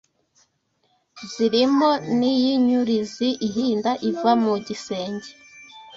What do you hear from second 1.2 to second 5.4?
Zirimo iy'inyurizi ihinda iva mu gisenge